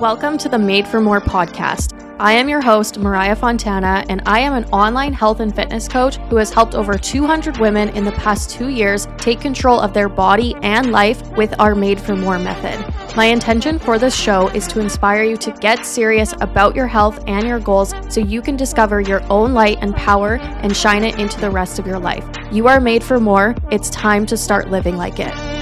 Welcome 0.00 0.38
to 0.38 0.48
the 0.48 0.60
Made 0.60 0.86
for 0.86 1.00
More 1.00 1.20
podcast. 1.20 1.92
I 2.20 2.30
am 2.30 2.48
your 2.48 2.60
host, 2.60 3.00
Mariah 3.00 3.34
Fontana, 3.34 4.04
and 4.08 4.22
I 4.26 4.38
am 4.38 4.52
an 4.52 4.64
online 4.66 5.12
health 5.12 5.40
and 5.40 5.52
fitness 5.52 5.88
coach 5.88 6.18
who 6.28 6.36
has 6.36 6.52
helped 6.52 6.76
over 6.76 6.96
200 6.96 7.58
women 7.58 7.88
in 7.88 8.04
the 8.04 8.12
past 8.12 8.48
two 8.48 8.68
years 8.68 9.08
take 9.16 9.40
control 9.40 9.80
of 9.80 9.92
their 9.94 10.08
body 10.08 10.54
and 10.62 10.92
life 10.92 11.28
with 11.36 11.52
our 11.58 11.74
Made 11.74 12.00
for 12.00 12.14
More 12.14 12.38
method. 12.38 12.78
My 13.16 13.24
intention 13.24 13.80
for 13.80 13.98
this 13.98 14.14
show 14.14 14.46
is 14.50 14.68
to 14.68 14.78
inspire 14.78 15.24
you 15.24 15.36
to 15.38 15.50
get 15.50 15.84
serious 15.84 16.32
about 16.40 16.76
your 16.76 16.86
health 16.86 17.20
and 17.26 17.44
your 17.44 17.58
goals 17.58 17.92
so 18.08 18.20
you 18.20 18.40
can 18.40 18.54
discover 18.54 19.00
your 19.00 19.24
own 19.32 19.52
light 19.52 19.78
and 19.80 19.96
power 19.96 20.36
and 20.36 20.76
shine 20.76 21.02
it 21.02 21.18
into 21.18 21.40
the 21.40 21.50
rest 21.50 21.80
of 21.80 21.88
your 21.88 21.98
life. 21.98 22.24
You 22.52 22.68
are 22.68 22.80
made 22.80 23.02
for 23.02 23.18
more. 23.18 23.56
It's 23.72 23.90
time 23.90 24.26
to 24.26 24.36
start 24.36 24.70
living 24.70 24.96
like 24.96 25.18
it. 25.18 25.57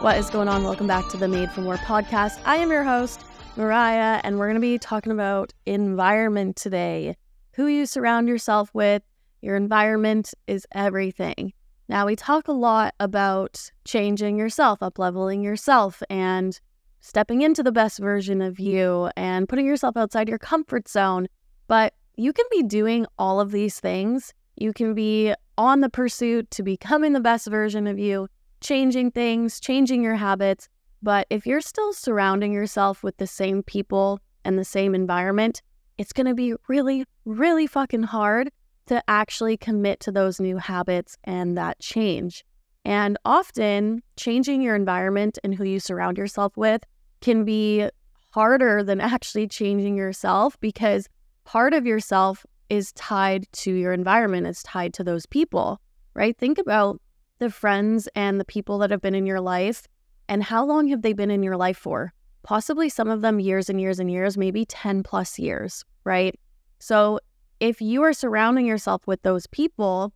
What 0.00 0.16
is 0.16 0.30
going 0.30 0.48
on? 0.48 0.64
Welcome 0.64 0.86
back 0.86 1.10
to 1.10 1.18
the 1.18 1.28
Made 1.28 1.52
for 1.52 1.60
More 1.60 1.76
podcast. 1.76 2.40
I 2.46 2.56
am 2.56 2.70
your 2.70 2.84
host, 2.84 3.22
Mariah, 3.54 4.22
and 4.24 4.38
we're 4.38 4.46
going 4.46 4.54
to 4.54 4.58
be 4.58 4.78
talking 4.78 5.12
about 5.12 5.52
environment 5.66 6.56
today. 6.56 7.16
Who 7.56 7.66
you 7.66 7.84
surround 7.84 8.26
yourself 8.26 8.70
with, 8.72 9.02
your 9.42 9.56
environment 9.56 10.32
is 10.46 10.66
everything. 10.72 11.52
Now, 11.86 12.06
we 12.06 12.16
talk 12.16 12.48
a 12.48 12.52
lot 12.52 12.94
about 12.98 13.70
changing 13.84 14.38
yourself, 14.38 14.82
up 14.82 14.98
leveling 14.98 15.42
yourself, 15.42 16.02
and 16.08 16.58
stepping 17.00 17.42
into 17.42 17.62
the 17.62 17.70
best 17.70 17.98
version 17.98 18.40
of 18.40 18.58
you 18.58 19.10
and 19.18 19.50
putting 19.50 19.66
yourself 19.66 19.98
outside 19.98 20.30
your 20.30 20.38
comfort 20.38 20.88
zone. 20.88 21.28
But 21.68 21.92
you 22.16 22.32
can 22.32 22.46
be 22.50 22.62
doing 22.62 23.04
all 23.18 23.38
of 23.38 23.50
these 23.50 23.78
things. 23.78 24.32
You 24.56 24.72
can 24.72 24.94
be 24.94 25.34
on 25.58 25.80
the 25.82 25.90
pursuit 25.90 26.50
to 26.52 26.62
becoming 26.62 27.12
the 27.12 27.20
best 27.20 27.48
version 27.48 27.86
of 27.86 27.98
you 27.98 28.28
changing 28.60 29.10
things, 29.10 29.60
changing 29.60 30.02
your 30.02 30.16
habits. 30.16 30.68
But 31.02 31.26
if 31.30 31.46
you're 31.46 31.60
still 31.60 31.92
surrounding 31.92 32.52
yourself 32.52 33.02
with 33.02 33.16
the 33.16 33.26
same 33.26 33.62
people 33.62 34.20
and 34.44 34.58
the 34.58 34.64
same 34.64 34.94
environment, 34.94 35.62
it's 35.98 36.12
going 36.12 36.26
to 36.26 36.34
be 36.34 36.54
really, 36.68 37.04
really 37.24 37.66
fucking 37.66 38.04
hard 38.04 38.50
to 38.86 39.02
actually 39.08 39.56
commit 39.56 40.00
to 40.00 40.12
those 40.12 40.40
new 40.40 40.56
habits 40.56 41.16
and 41.24 41.56
that 41.56 41.78
change. 41.80 42.44
And 42.84 43.18
often, 43.24 44.02
changing 44.16 44.62
your 44.62 44.74
environment 44.74 45.38
and 45.44 45.54
who 45.54 45.64
you 45.64 45.80
surround 45.80 46.18
yourself 46.18 46.56
with 46.56 46.82
can 47.20 47.44
be 47.44 47.88
harder 48.32 48.82
than 48.82 49.00
actually 49.00 49.46
changing 49.48 49.96
yourself 49.96 50.58
because 50.60 51.08
part 51.44 51.74
of 51.74 51.86
yourself 51.86 52.44
is 52.68 52.92
tied 52.92 53.44
to 53.52 53.72
your 53.72 53.92
environment, 53.92 54.46
it's 54.46 54.62
tied 54.62 54.94
to 54.94 55.04
those 55.04 55.26
people, 55.26 55.80
right? 56.14 56.36
Think 56.38 56.58
about 56.58 57.00
the 57.40 57.50
friends 57.50 58.08
and 58.14 58.38
the 58.38 58.44
people 58.44 58.78
that 58.78 58.90
have 58.90 59.00
been 59.00 59.14
in 59.14 59.26
your 59.26 59.40
life 59.40 59.88
and 60.28 60.44
how 60.44 60.64
long 60.64 60.86
have 60.88 61.02
they 61.02 61.12
been 61.12 61.30
in 61.30 61.42
your 61.42 61.56
life 61.56 61.76
for? 61.76 62.12
Possibly 62.44 62.88
some 62.88 63.08
of 63.08 63.20
them 63.20 63.40
years 63.40 63.68
and 63.68 63.80
years 63.80 63.98
and 63.98 64.10
years, 64.10 64.38
maybe 64.38 64.64
10 64.64 65.02
plus 65.02 65.38
years, 65.38 65.84
right? 66.04 66.38
So 66.78 67.18
if 67.58 67.82
you 67.82 68.02
are 68.02 68.12
surrounding 68.12 68.64
yourself 68.64 69.06
with 69.06 69.20
those 69.22 69.46
people, 69.48 70.12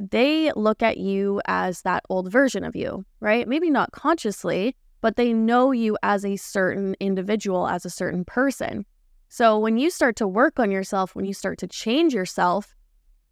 they 0.00 0.50
look 0.56 0.82
at 0.82 0.98
you 0.98 1.40
as 1.46 1.82
that 1.82 2.04
old 2.10 2.30
version 2.30 2.64
of 2.64 2.74
you, 2.74 3.04
right? 3.20 3.46
Maybe 3.46 3.70
not 3.70 3.92
consciously, 3.92 4.74
but 5.00 5.16
they 5.16 5.32
know 5.32 5.70
you 5.70 5.96
as 6.02 6.24
a 6.24 6.36
certain 6.36 6.96
individual, 6.98 7.68
as 7.68 7.84
a 7.84 7.90
certain 7.90 8.24
person. 8.24 8.84
So 9.28 9.58
when 9.58 9.78
you 9.78 9.90
start 9.90 10.16
to 10.16 10.28
work 10.28 10.58
on 10.58 10.70
yourself, 10.70 11.14
when 11.14 11.24
you 11.24 11.34
start 11.34 11.58
to 11.58 11.66
change 11.66 12.12
yourself, 12.12 12.74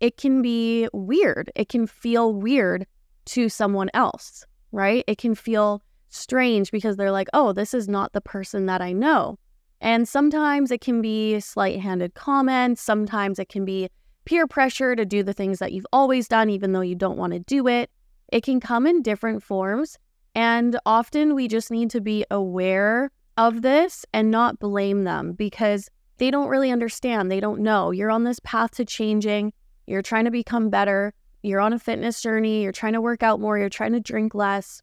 it 0.01 0.17
can 0.17 0.41
be 0.41 0.89
weird. 0.93 1.51
It 1.55 1.69
can 1.69 1.87
feel 1.87 2.33
weird 2.33 2.87
to 3.31 3.49
someone 3.49 3.91
else, 3.95 4.45
right? 4.73 5.05
It 5.07 5.19
can 5.19 5.35
feel 5.35 5.83
strange 6.09 6.71
because 6.71 6.97
they're 6.97 7.13
like, 7.13 7.29
oh, 7.33 7.53
this 7.53 7.73
is 7.73 7.89
not 7.89 8.13
the 8.13 8.21
person 8.21 8.67
that 8.67 8.83
I 8.83 8.93
know. 8.93 9.39
And 9.81 10.07
sometimes 10.07 10.71
it 10.71 10.81
can 10.81 11.01
be 11.01 11.41
slight 11.41 11.81
handed 11.81 12.15
comments. 12.15 12.83
Sometimes 12.83 13.39
it 13.39 13.49
can 13.49 13.65
be 13.65 13.89
peer 14.25 14.47
pressure 14.47 14.95
to 14.97 15.07
do 15.07 15.23
the 15.23 15.33
things 15.33 15.59
that 15.61 15.73
you've 15.73 15.87
always 15.93 16.29
done, 16.29 16.51
even 16.51 16.73
though 16.73 16.81
you 16.81 16.97
don't 16.97 17.17
want 17.17 17.33
to 17.33 17.39
do 17.39 17.67
it. 17.67 17.89
It 18.33 18.43
can 18.43 18.61
come 18.61 18.87
in 18.87 19.01
different 19.03 19.43
forms. 19.43 19.97
And 20.35 20.79
often 20.85 21.35
we 21.35 21.49
just 21.49 21.71
need 21.71 21.91
to 21.91 22.01
be 22.01 22.25
aware 22.31 23.11
of 23.37 23.63
this 23.63 24.05
and 24.13 24.31
not 24.31 24.59
blame 24.59 25.05
them 25.05 25.33
because 25.33 25.89
they 26.19 26.31
don't 26.31 26.49
really 26.49 26.71
understand. 26.71 27.31
They 27.31 27.41
don't 27.41 27.61
know. 27.61 27.91
You're 27.91 28.11
on 28.11 28.25
this 28.25 28.41
path 28.45 28.73
to 28.73 28.85
changing, 28.85 29.53
you're 29.87 30.03
trying 30.03 30.27
to 30.27 30.31
become 30.31 30.69
better 30.69 31.15
you're 31.43 31.61
on 31.61 31.73
a 31.73 31.79
fitness 31.79 32.21
journey, 32.21 32.63
you're 32.63 32.73
trying 32.73 32.93
to 32.95 33.01
work 33.01 33.23
out 33.23 33.41
more, 33.41 33.59
you're 33.59 33.69
trying 33.69 33.93
to 33.93 34.01
drink 34.01 34.35
less, 34.35 34.83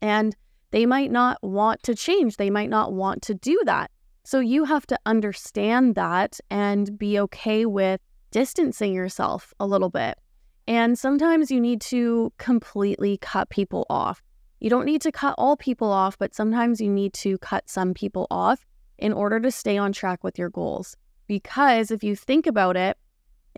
and 0.00 0.34
they 0.70 0.86
might 0.86 1.10
not 1.10 1.42
want 1.42 1.82
to 1.84 1.94
change. 1.94 2.36
They 2.36 2.50
might 2.50 2.70
not 2.70 2.92
want 2.92 3.22
to 3.22 3.34
do 3.34 3.60
that. 3.64 3.90
So 4.24 4.40
you 4.40 4.64
have 4.64 4.86
to 4.88 4.98
understand 5.06 5.94
that 5.94 6.38
and 6.50 6.98
be 6.98 7.18
okay 7.20 7.64
with 7.64 8.00
distancing 8.30 8.92
yourself 8.92 9.54
a 9.58 9.66
little 9.66 9.88
bit. 9.88 10.18
And 10.66 10.98
sometimes 10.98 11.50
you 11.50 11.60
need 11.60 11.80
to 11.82 12.30
completely 12.36 13.16
cut 13.16 13.48
people 13.48 13.86
off. 13.88 14.22
You 14.60 14.68
don't 14.68 14.84
need 14.84 15.00
to 15.02 15.12
cut 15.12 15.34
all 15.38 15.56
people 15.56 15.90
off, 15.90 16.18
but 16.18 16.34
sometimes 16.34 16.80
you 16.80 16.90
need 16.90 17.14
to 17.14 17.38
cut 17.38 17.70
some 17.70 17.94
people 17.94 18.26
off 18.30 18.66
in 18.98 19.14
order 19.14 19.40
to 19.40 19.50
stay 19.50 19.78
on 19.78 19.92
track 19.92 20.22
with 20.22 20.38
your 20.38 20.50
goals. 20.50 20.94
Because 21.26 21.90
if 21.90 22.04
you 22.04 22.14
think 22.14 22.46
about 22.46 22.76
it, 22.76 22.98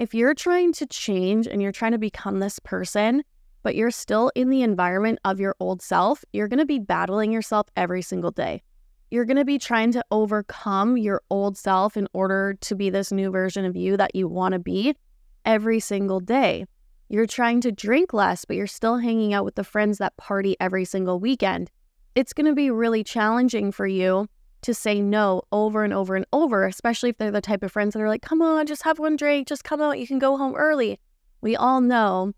if 0.01 0.15
you're 0.15 0.33
trying 0.33 0.73
to 0.73 0.87
change 0.87 1.47
and 1.47 1.61
you're 1.61 1.71
trying 1.71 1.93
to 1.93 1.99
become 1.99 2.39
this 2.39 2.59
person, 2.59 3.23
but 3.63 3.75
you're 3.75 3.91
still 3.91 4.33
in 4.35 4.49
the 4.49 4.63
environment 4.63 5.19
of 5.27 5.39
your 5.39 5.55
old 5.61 5.83
self, 5.83 6.25
you're 6.33 6.49
going 6.49 6.59
to 6.59 6.65
be 6.65 6.79
battling 6.79 7.31
yourself 7.31 7.67
every 7.77 8.01
single 8.01 8.31
day. 8.31 8.63
You're 9.11 9.27
going 9.27 9.37
to 9.37 9.45
be 9.45 9.59
trying 9.59 9.93
to 9.93 10.05
overcome 10.11 10.97
your 10.97 11.21
old 11.29 11.59
self 11.59 11.99
in 11.99 12.09
order 12.15 12.57
to 12.63 12.75
be 12.75 12.89
this 12.89 13.13
new 13.13 13.31
version 13.31 13.67
of 13.67 13.77
you 13.77 13.99
that 13.99 14.15
you 14.15 14.27
want 14.27 14.55
to 14.55 14.59
be 14.59 14.97
every 15.45 15.81
single 15.81 16.21
day. 16.21 16.65
You're 17.11 17.27
trying 17.27 17.61
to 17.61 17.71
drink 17.71 18.15
less, 18.15 18.47
but 18.47 18.57
you're 18.57 18.67
still 18.67 18.97
hanging 18.97 19.35
out 19.35 19.45
with 19.45 19.57
the 19.57 19.65
friends 19.65 19.99
that 19.99 20.17
party 20.17 20.57
every 20.61 20.87
single 20.87 21.21
weekend. 21.21 21.71
It's 22.15 22.33
going 22.33 22.47
to 22.47 22.55
be 22.55 22.71
really 22.71 23.05
challenging 23.05 23.71
for 23.71 23.87
you 23.87 24.29
to 24.63 24.75
say 24.75 25.01
no 25.01 25.43
over 25.53 25.85
and 25.85 25.93
over 25.93 26.17
and 26.17 26.27
over, 26.33 26.67
especially 26.67 27.11
if 27.11 27.19
they're 27.19 27.31
the 27.31 27.41
type 27.41 27.63
of 27.63 27.73
friends 27.73 27.95
that 27.95 28.03
are 28.03 28.09
like, 28.09 28.23
come 28.23 28.43
on, 28.43 28.67
just 28.67 28.83
have 28.83 28.99
one 28.99 29.17
drink, 29.17 29.49
just 29.49 29.65
come 29.65 29.81
out, 29.81 29.99
you 29.99 30.07
can 30.07 30.19
go 30.19 30.37
home 30.37 30.55
early. 30.55 30.99
We 31.41 31.57
all 31.57 31.81
know 31.81 32.33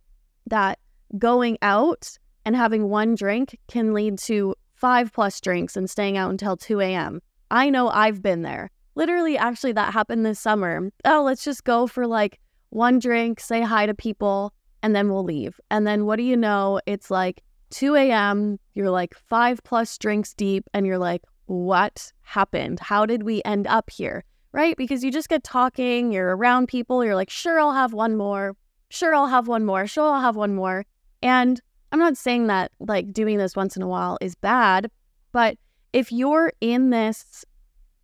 that 0.47 0.79
going 1.19 1.59
out 1.63 2.17
and 2.45 2.57
having 2.57 2.89
one 2.89 3.15
drink 3.15 3.59
can 3.69 3.93
lead 3.93 4.19
to 4.19 4.55
five 4.75 5.13
plus 5.13 5.41
drinks 5.41 5.77
and 5.77 5.89
staying 5.89 6.17
out 6.17 6.31
until 6.31 6.57
2 6.57 6.81
a.m. 6.81 7.21
I 7.51 7.71
know 7.71 7.89
I've 7.89 8.23
been 8.23 8.43
there. 8.43 8.71
Literally, 8.95 9.39
actually, 9.39 9.73
that 9.73 9.93
happened 9.93 10.27
this 10.27 10.41
summer. 10.41 10.91
Oh, 11.05 11.23
let's 11.23 11.45
just 11.45 11.65
go 11.65 11.87
for 11.87 12.07
like 12.07 12.39
one 12.71 12.99
drink, 12.99 13.41
say 13.41 13.63
hi 13.63 13.87
to 13.87 13.95
people, 13.95 14.53
and 14.83 14.95
then 14.95 15.11
we'll 15.11 15.25
leave. 15.25 15.61
And 15.71 15.87
then 15.87 16.05
what 16.05 16.17
do 16.17 16.23
you 16.23 16.37
know? 16.37 16.81
It's 16.87 17.11
like 17.11 17.43
2 17.71 17.95
a.m., 17.95 18.59
you're 18.75 18.91
like 18.91 19.15
five 19.15 19.63
plus 19.65 19.97
drinks 19.99 20.35
deep, 20.35 20.65
and 20.75 20.87
you're 20.87 20.99
like, 20.99 21.23
what 21.53 22.13
happened? 22.23 22.81
How 22.81 23.05
did 23.05 23.23
we 23.25 23.43
end 23.45 23.67
up 23.67 23.91
here? 23.91 24.25
Right? 24.53 24.77
Because 24.77 25.05
you 25.05 25.11
just 25.11 25.29
get 25.29 25.45
talking, 25.45 26.13
you're 26.13 26.35
around 26.37 26.69
people, 26.69 27.05
you're 27.05 27.15
like, 27.15 27.31
sure, 27.31 27.61
I'll 27.61 27.73
have 27.73 27.93
one 27.93 28.17
more. 28.17 28.57
Sure, 28.89 29.15
I'll 29.15 29.27
have 29.27 29.49
one 29.49 29.65
more. 29.65 29.87
Sure, 29.87 30.13
I'll 30.13 30.21
have 30.21 30.37
one 30.37 30.55
more. 30.55 30.85
And 31.23 31.61
I'm 31.91 31.99
not 31.99 32.17
saying 32.17 32.47
that 32.49 32.73
like 32.81 33.13
doing 33.13 33.39
this 33.39 33.55
once 33.55 33.77
in 33.77 33.83
a 33.83 33.89
while 33.89 34.19
is 34.21 34.35
bad, 34.35 34.91
but 35.33 35.57
if 35.93 36.11
you're 36.11 36.53
in 36.61 36.91
this 36.91 37.45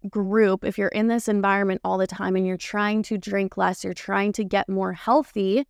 group, 0.09 0.65
if 0.65 0.79
you're 0.79 0.89
in 0.89 1.09
this 1.09 1.27
environment 1.29 1.81
all 1.85 1.99
the 1.99 2.07
time 2.07 2.37
and 2.37 2.47
you're 2.47 2.57
trying 2.57 3.03
to 3.05 3.19
drink 3.19 3.57
less, 3.57 3.83
you're 3.83 3.95
trying 3.95 4.33
to 4.33 4.45
get 4.45 4.69
more 4.69 4.93
healthy, 4.93 5.67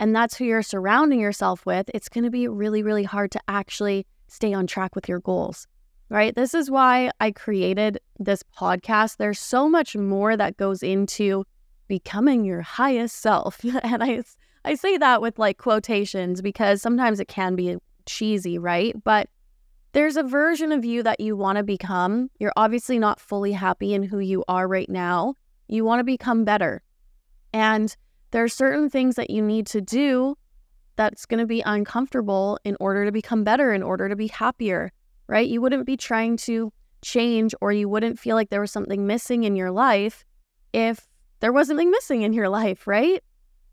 and 0.00 0.14
that's 0.14 0.36
who 0.36 0.44
you're 0.44 0.62
surrounding 0.62 1.20
yourself 1.20 1.64
with, 1.64 1.90
it's 1.94 2.08
going 2.08 2.24
to 2.24 2.30
be 2.30 2.48
really, 2.48 2.82
really 2.82 3.04
hard 3.04 3.30
to 3.32 3.40
actually 3.48 4.06
stay 4.28 4.52
on 4.52 4.66
track 4.66 4.94
with 4.94 5.08
your 5.08 5.20
goals 5.20 5.66
right? 6.10 6.34
This 6.34 6.52
is 6.52 6.70
why 6.70 7.10
I 7.20 7.30
created 7.30 7.98
this 8.18 8.42
podcast. 8.42 9.16
There's 9.16 9.38
so 9.38 9.68
much 9.68 9.96
more 9.96 10.36
that 10.36 10.56
goes 10.56 10.82
into 10.82 11.44
becoming 11.88 12.44
your 12.44 12.60
highest 12.60 13.16
self. 13.16 13.64
and 13.82 14.02
I 14.02 14.22
I 14.64 14.74
say 14.74 14.98
that 14.98 15.22
with 15.22 15.38
like 15.38 15.56
quotations 15.56 16.42
because 16.42 16.82
sometimes 16.82 17.18
it 17.18 17.28
can 17.28 17.56
be 17.56 17.78
cheesy, 18.04 18.58
right? 18.58 18.94
But 19.04 19.28
there's 19.92 20.16
a 20.16 20.22
version 20.22 20.70
of 20.70 20.84
you 20.84 21.02
that 21.02 21.20
you 21.20 21.36
want 21.36 21.56
to 21.56 21.64
become. 21.64 22.30
You're 22.38 22.52
obviously 22.56 22.98
not 22.98 23.20
fully 23.20 23.52
happy 23.52 23.94
in 23.94 24.02
who 24.02 24.18
you 24.18 24.44
are 24.48 24.68
right 24.68 24.90
now. 24.90 25.34
You 25.68 25.84
want 25.84 26.00
to 26.00 26.04
become 26.04 26.44
better. 26.44 26.82
And 27.52 27.96
there 28.32 28.44
are 28.44 28.48
certain 28.48 28.90
things 28.90 29.16
that 29.16 29.30
you 29.30 29.42
need 29.42 29.66
to 29.68 29.80
do 29.80 30.36
that's 30.96 31.24
going 31.24 31.40
to 31.40 31.46
be 31.46 31.62
uncomfortable 31.62 32.58
in 32.64 32.76
order 32.78 33.04
to 33.06 33.12
become 33.12 33.42
better, 33.42 33.72
in 33.72 33.82
order 33.82 34.08
to 34.08 34.16
be 34.16 34.28
happier 34.28 34.92
right? 35.30 35.48
You 35.48 35.60
wouldn't 35.60 35.86
be 35.86 35.96
trying 35.96 36.36
to 36.38 36.72
change 37.02 37.54
or 37.60 37.70
you 37.72 37.88
wouldn't 37.88 38.18
feel 38.18 38.34
like 38.34 38.50
there 38.50 38.60
was 38.60 38.72
something 38.72 39.06
missing 39.06 39.44
in 39.44 39.54
your 39.54 39.70
life 39.70 40.24
if 40.72 41.08
there 41.38 41.52
was 41.52 41.68
something 41.68 41.90
missing 41.90 42.22
in 42.22 42.32
your 42.32 42.48
life, 42.48 42.86
right? 42.86 43.22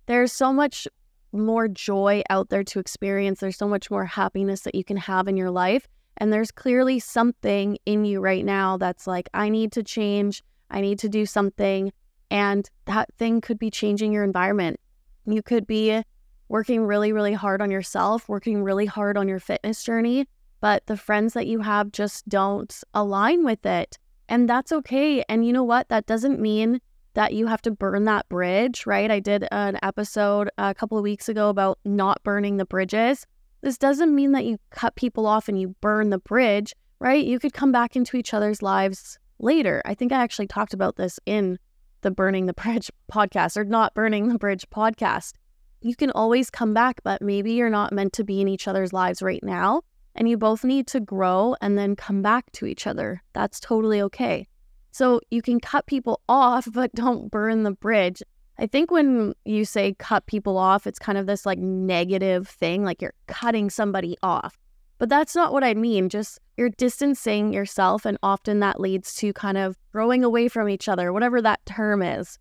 There's 0.06 0.32
so 0.32 0.54
much 0.54 0.88
more 1.34 1.68
joy 1.68 2.22
out 2.30 2.50
there 2.50 2.64
to 2.64 2.80
experience. 2.80 3.40
There's 3.40 3.58
so 3.58 3.68
much 3.68 3.90
more 3.90 4.06
happiness 4.06 4.62
that 4.62 4.76
you 4.76 4.84
can 4.84 4.98
have 4.98 5.28
in 5.28 5.36
your 5.36 5.50
life. 5.50 5.88
And 6.18 6.32
there's 6.32 6.52
clearly 6.52 7.00
something 7.00 7.80
in 7.88 8.06
you 8.06 8.22
right 8.22 8.46
now 8.46 8.78
that's 8.78 9.08
like, 9.08 9.28
I 9.34 9.50
need 9.50 9.72
to 9.74 9.84
change. 9.84 10.44
I 10.70 10.82
need 10.82 11.00
to 11.00 11.10
do 11.10 11.26
something. 11.26 11.92
And 12.30 12.70
that 12.86 13.12
thing 13.18 13.42
could 13.42 13.58
be 13.58 13.72
changing 13.72 14.14
your 14.14 14.24
environment. 14.24 14.80
You 15.26 15.42
could 15.42 15.66
be 15.66 16.04
working 16.50 16.86
really, 16.86 17.12
really 17.12 17.34
hard 17.34 17.64
on 17.64 17.72
yourself, 17.72 18.30
working 18.30 18.64
really 18.64 18.86
hard 18.86 19.18
on 19.18 19.28
your 19.28 19.40
fitness 19.40 19.84
journey, 19.84 20.28
but 20.60 20.86
the 20.88 20.98
friends 20.98 21.34
that 21.34 21.48
you 21.48 21.60
have 21.62 21.92
just 21.92 22.28
don't 22.28 22.84
align 22.94 23.44
with 23.44 23.66
it. 23.66 23.98
And 24.30 24.50
that's 24.50 24.72
okay. 24.72 25.24
And 25.30 25.46
you 25.46 25.54
know 25.54 25.64
what? 25.64 25.90
That 25.90 26.06
doesn't 26.06 26.40
mean 26.40 26.82
that 27.14 27.34
you 27.34 27.48
have 27.48 27.62
to 27.64 27.72
burn 27.72 28.06
that 28.06 28.30
bridge, 28.30 28.86
right? 28.86 29.10
I 29.10 29.20
did 29.20 29.48
an 29.52 29.80
episode 29.82 30.50
a 30.58 30.76
couple 30.76 30.98
of 30.98 31.04
weeks 31.04 31.28
ago 31.28 31.50
about 31.50 31.80
not 31.84 32.22
burning 32.24 32.58
the 32.58 32.66
bridges. 32.66 33.26
This 33.62 33.78
doesn't 33.78 34.14
mean 34.14 34.34
that 34.34 34.46
you 34.46 34.60
cut 34.70 34.96
people 34.96 35.26
off 35.26 35.48
and 35.48 35.60
you 35.60 35.76
burn 35.82 36.10
the 36.10 36.20
bridge, 36.20 36.74
right? 37.00 37.26
You 37.26 37.40
could 37.40 37.54
come 37.54 37.72
back 37.72 37.96
into 37.96 38.18
each 38.18 38.34
other's 38.34 38.62
lives 38.62 39.18
later. 39.40 39.82
I 39.86 39.96
think 39.96 40.12
I 40.12 40.22
actually 40.22 40.48
talked 40.48 40.74
about 40.74 40.96
this 40.96 41.20
in 41.26 41.58
the 42.02 42.12
Burning 42.12 42.46
the 42.46 42.54
Bridge 42.54 42.92
podcast 43.12 43.58
or 43.58 43.66
not 43.66 43.94
Burning 43.94 44.28
the 44.30 44.38
Bridge 44.38 44.68
podcast. 44.70 45.34
You 45.82 45.96
can 45.96 46.12
always 46.12 46.50
come 46.50 46.74
back, 46.74 47.02
but 47.04 47.22
maybe 47.22 47.54
you're 47.54 47.70
not 47.70 47.94
meant 47.94 48.14
to 48.14 48.24
be 48.24 48.42
in 48.42 48.48
each 48.48 48.68
other's 48.68 48.94
lives 48.94 49.22
right 49.22 49.44
now. 49.44 49.82
And 50.18 50.28
you 50.28 50.38
both 50.38 50.64
need 50.64 50.88
to 50.88 51.00
grow 51.00 51.56
and 51.62 51.78
then 51.78 51.96
come 51.96 52.22
back 52.22 52.52
to 52.54 52.66
each 52.66 52.88
other. 52.88 53.22
That's 53.34 53.60
totally 53.60 54.02
okay. 54.02 54.48
So 54.92 55.22
you 55.30 55.44
can 55.44 55.60
cut 55.60 55.86
people 55.86 56.22
off, 56.28 56.68
but 56.74 56.92
don't 56.94 57.30
burn 57.30 57.64
the 57.64 57.72
bridge. 57.72 58.22
I 58.60 58.66
think 58.66 58.90
when 58.90 59.34
you 59.46 59.66
say 59.66 59.96
cut 60.00 60.26
people 60.26 60.58
off, 60.58 60.88
it's 60.88 60.98
kind 60.98 61.18
of 61.18 61.28
this 61.28 61.46
like 61.46 61.60
negative 61.60 62.48
thing, 62.48 62.84
like 62.84 63.02
you're 63.02 63.14
cutting 63.28 63.70
somebody 63.70 64.18
off. 64.24 64.58
But 64.98 65.10
that's 65.10 65.36
not 65.36 65.54
what 65.54 65.64
I 65.64 65.76
mean. 65.76 66.10
Just 66.10 66.40
you're 66.58 66.70
distancing 66.70 67.54
yourself, 67.54 68.04
and 68.04 68.18
often 68.24 68.60
that 68.62 68.80
leads 68.80 69.14
to 69.16 69.32
kind 69.34 69.58
of 69.58 69.78
growing 69.92 70.24
away 70.24 70.48
from 70.48 70.70
each 70.70 70.90
other, 70.90 71.14
whatever 71.14 71.40
that 71.42 71.64
term 71.68 72.02
is. 72.02 72.40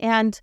And 0.00 0.40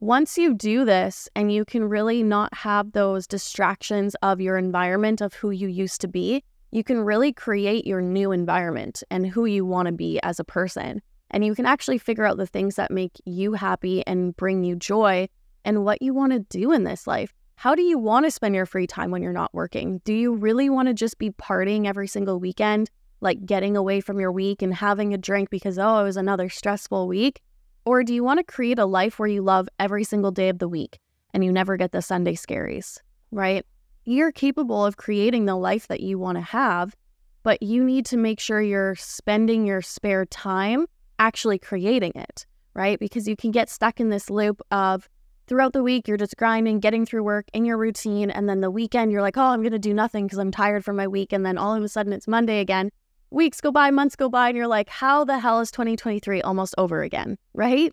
once 0.00 0.38
you 0.38 0.54
do 0.54 0.86
this 0.86 1.28
and 1.36 1.52
you 1.52 1.62
can 1.62 1.84
really 1.84 2.22
not 2.22 2.52
have 2.54 2.92
those 2.92 3.26
distractions 3.26 4.16
of 4.22 4.40
your 4.40 4.56
environment 4.56 5.20
of 5.20 5.34
who 5.34 5.50
you 5.50 5.68
used 5.68 6.00
to 6.00 6.08
be, 6.08 6.42
you 6.70 6.82
can 6.82 7.00
really 7.02 7.34
create 7.34 7.86
your 7.86 8.00
new 8.00 8.32
environment 8.32 9.02
and 9.10 9.26
who 9.26 9.44
you 9.44 9.62
want 9.62 9.84
to 9.84 9.92
be 9.92 10.18
as 10.22 10.40
a 10.40 10.44
person. 10.44 11.02
And 11.32 11.44
you 11.44 11.54
can 11.54 11.66
actually 11.66 11.98
figure 11.98 12.24
out 12.24 12.38
the 12.38 12.46
things 12.46 12.76
that 12.76 12.90
make 12.90 13.12
you 13.26 13.52
happy 13.52 14.02
and 14.06 14.34
bring 14.36 14.64
you 14.64 14.74
joy 14.74 15.28
and 15.66 15.84
what 15.84 16.00
you 16.00 16.14
want 16.14 16.32
to 16.32 16.38
do 16.38 16.72
in 16.72 16.84
this 16.84 17.06
life. 17.06 17.34
How 17.56 17.74
do 17.74 17.82
you 17.82 17.98
want 17.98 18.24
to 18.24 18.30
spend 18.30 18.54
your 18.54 18.64
free 18.64 18.86
time 18.86 19.10
when 19.10 19.22
you're 19.22 19.34
not 19.34 19.52
working? 19.52 20.00
Do 20.04 20.14
you 20.14 20.34
really 20.34 20.70
want 20.70 20.88
to 20.88 20.94
just 20.94 21.18
be 21.18 21.28
partying 21.30 21.86
every 21.86 22.08
single 22.08 22.40
weekend, 22.40 22.88
like 23.20 23.44
getting 23.44 23.76
away 23.76 24.00
from 24.00 24.18
your 24.18 24.32
week 24.32 24.62
and 24.62 24.72
having 24.72 25.12
a 25.12 25.18
drink 25.18 25.50
because, 25.50 25.78
oh, 25.78 25.98
it 25.98 26.04
was 26.04 26.16
another 26.16 26.48
stressful 26.48 27.06
week? 27.06 27.42
Or 27.84 28.04
do 28.04 28.14
you 28.14 28.22
want 28.22 28.38
to 28.38 28.44
create 28.44 28.78
a 28.78 28.86
life 28.86 29.18
where 29.18 29.28
you 29.28 29.42
love 29.42 29.68
every 29.78 30.04
single 30.04 30.30
day 30.30 30.48
of 30.48 30.58
the 30.58 30.68
week 30.68 30.98
and 31.32 31.44
you 31.44 31.52
never 31.52 31.76
get 31.76 31.92
the 31.92 32.02
Sunday 32.02 32.34
scaries, 32.34 32.98
right? 33.30 33.64
You're 34.04 34.32
capable 34.32 34.84
of 34.84 34.96
creating 34.96 35.46
the 35.46 35.56
life 35.56 35.88
that 35.88 36.00
you 36.00 36.18
want 36.18 36.36
to 36.36 36.42
have, 36.42 36.94
but 37.42 37.62
you 37.62 37.84
need 37.84 38.06
to 38.06 38.16
make 38.16 38.40
sure 38.40 38.60
you're 38.60 38.96
spending 38.96 39.66
your 39.66 39.82
spare 39.82 40.26
time 40.26 40.86
actually 41.18 41.58
creating 41.58 42.12
it, 42.14 42.46
right? 42.74 42.98
Because 42.98 43.28
you 43.28 43.36
can 43.36 43.50
get 43.50 43.70
stuck 43.70 44.00
in 44.00 44.08
this 44.08 44.30
loop 44.30 44.60
of 44.70 45.08
throughout 45.50 45.72
the 45.72 45.82
week, 45.82 46.06
you're 46.06 46.16
just 46.16 46.36
grinding, 46.36 46.78
getting 46.78 47.04
through 47.04 47.24
work 47.24 47.46
in 47.52 47.64
your 47.64 47.76
routine. 47.76 48.30
And 48.30 48.48
then 48.48 48.60
the 48.60 48.70
weekend, 48.70 49.10
you're 49.10 49.20
like, 49.20 49.36
oh, 49.36 49.42
I'm 49.42 49.62
going 49.62 49.72
to 49.72 49.80
do 49.80 49.92
nothing 49.92 50.26
because 50.26 50.38
I'm 50.38 50.52
tired 50.52 50.84
from 50.84 50.94
my 50.94 51.08
week. 51.08 51.32
And 51.32 51.44
then 51.44 51.58
all 51.58 51.74
of 51.74 51.82
a 51.82 51.88
sudden, 51.88 52.12
it's 52.12 52.28
Monday 52.28 52.60
again. 52.60 52.90
Weeks 53.32 53.60
go 53.60 53.70
by, 53.70 53.92
months 53.92 54.16
go 54.16 54.28
by, 54.28 54.48
and 54.48 54.56
you're 54.56 54.66
like, 54.66 54.88
how 54.88 55.24
the 55.24 55.38
hell 55.38 55.60
is 55.60 55.70
2023 55.70 56.42
almost 56.42 56.74
over 56.78 57.02
again, 57.02 57.38
right? 57.54 57.92